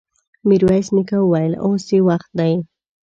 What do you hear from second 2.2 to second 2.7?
دی!